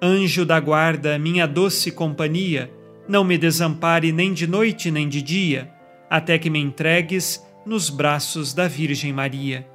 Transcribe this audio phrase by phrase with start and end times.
[0.00, 2.70] Anjo da guarda, minha doce companhia,
[3.08, 5.72] não me desampare nem de noite nem de dia,
[6.10, 9.66] até que me entregues nos braços da Virgem Maria.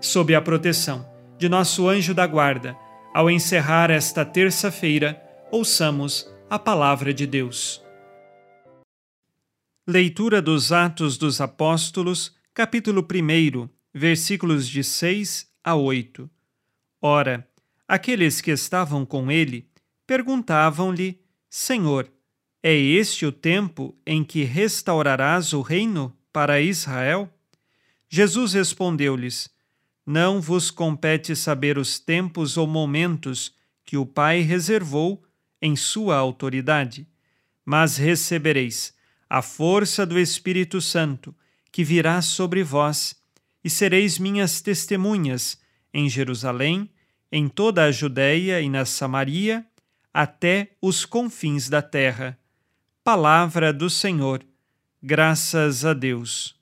[0.00, 1.06] Sob a proteção
[1.38, 2.74] de nosso anjo da guarda,
[3.14, 7.82] ao encerrar esta terça-feira, ouçamos a palavra de Deus.
[9.86, 16.30] Leitura dos Atos dos Apóstolos, capítulo 1, versículos de 6 a 8.
[17.00, 17.46] Ora,
[17.86, 19.68] aqueles que estavam com ele
[20.06, 22.10] perguntavam-lhe: Senhor,
[22.62, 27.32] é este o tempo em que restaurarás o reino para Israel?
[28.08, 29.48] Jesus respondeu-lhes:
[30.04, 33.54] Não vos compete saber os tempos ou momentos
[33.84, 35.22] que o Pai reservou
[35.62, 37.06] em sua autoridade,
[37.64, 38.94] mas recebereis
[39.28, 41.34] a força do Espírito Santo,
[41.72, 43.16] que virá sobre vós,
[43.62, 45.60] e sereis minhas testemunhas
[45.92, 46.88] em Jerusalém,
[47.30, 49.64] em toda a Judéia e na Samaria,
[50.12, 52.38] até os confins da terra.
[53.04, 54.42] Palavra do Senhor.
[55.02, 56.56] Graças a Deus.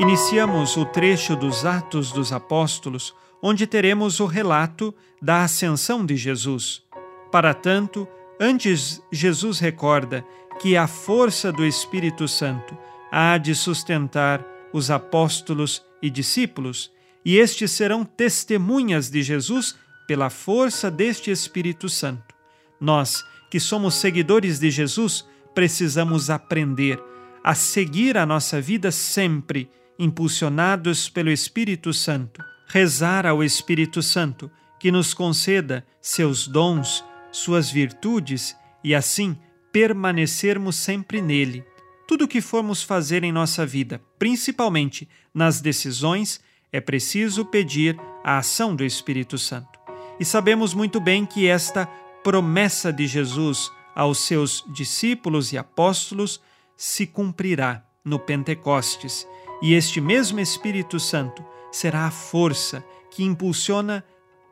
[0.00, 6.82] Iniciamos o trecho dos Atos dos Apóstolos onde teremos o relato da ascensão de Jesus.
[7.30, 8.08] Para tanto,
[8.40, 10.24] antes Jesus recorda
[10.60, 12.76] que a força do Espírito Santo
[13.16, 14.44] há de sustentar
[14.74, 16.90] os apóstolos e discípulos,
[17.24, 19.74] e estes serão testemunhas de Jesus
[20.06, 22.34] pela força deste Espírito Santo.
[22.78, 27.02] Nós, que somos seguidores de Jesus, precisamos aprender
[27.42, 34.90] a seguir a nossa vida sempre impulsionados pelo Espírito Santo rezar ao Espírito Santo que
[34.90, 39.38] nos conceda seus dons, suas virtudes e assim
[39.72, 41.64] permanecermos sempre nele.
[42.06, 46.40] Tudo o que formos fazer em nossa vida, principalmente nas decisões,
[46.72, 49.78] é preciso pedir a ação do Espírito Santo.
[50.20, 51.86] E sabemos muito bem que esta
[52.22, 56.40] promessa de Jesus aos seus discípulos e apóstolos
[56.76, 59.26] se cumprirá no Pentecostes,
[59.60, 64.04] e este mesmo Espírito Santo será a força que impulsiona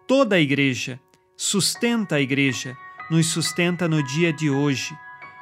[0.08, 0.98] toda a igreja,
[1.36, 2.76] sustenta a igreja,
[3.10, 4.96] nos sustenta no dia de hoje.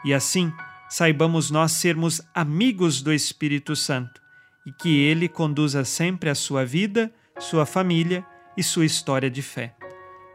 [0.05, 0.53] E assim,
[0.93, 4.21] saibamos nós sermos amigos do Espírito Santo
[4.67, 8.23] e que ele conduza sempre a sua vida, sua família
[8.59, 9.75] e sua história de fé.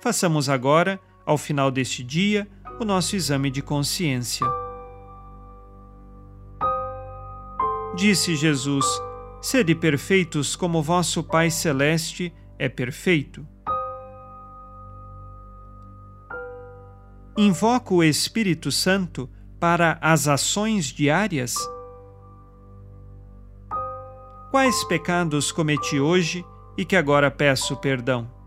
[0.01, 2.48] Façamos agora, ao final deste dia,
[2.80, 4.48] o nosso exame de consciência.
[7.95, 8.83] Disse Jesus:
[9.39, 13.48] Sede perfeitos como vosso Pai Celeste é perfeito.
[17.38, 21.56] Invoco o Espírito Santo para as ações diárias?
[24.51, 26.45] Quais pecados cometi hoje
[26.77, 28.38] e que agora peço perdão?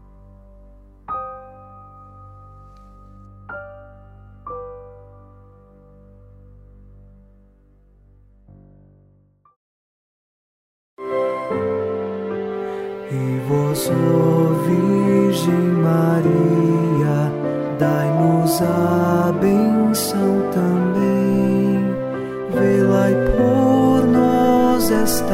[13.51, 17.33] vós, ó Virgem Maria,
[17.79, 18.90] dai-nos a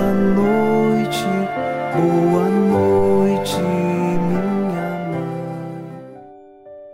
[0.07, 1.25] esta noite,
[1.97, 3.59] boa noite,
[4.29, 4.85] minha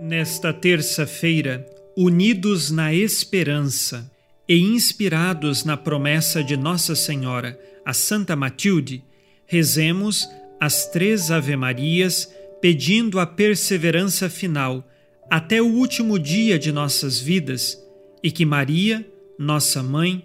[0.00, 1.66] Nesta terça-feira,
[1.96, 4.10] unidos na esperança
[4.48, 9.04] e inspirados na promessa de Nossa Senhora, a Santa Matilde,
[9.46, 10.26] rezemos
[10.58, 12.32] as três Ave-Marias
[12.62, 14.88] pedindo a perseverança final
[15.30, 17.78] até o último dia de nossas vidas
[18.22, 19.06] e que Maria,
[19.38, 20.24] nossa mãe,